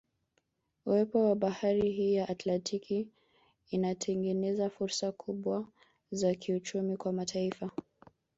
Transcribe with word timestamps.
Uwepo 0.85 1.23
wa 1.29 1.35
bahari 1.35 1.91
hii 1.91 2.13
ya 2.13 2.29
Atlantiki 2.29 3.07
inatengeneza 3.69 4.69
fursa 4.69 5.11
kubwa 5.11 5.67
za 6.11 6.35
kiuchumi 6.35 6.97
kwa 6.97 7.13
mataifa 7.13 7.71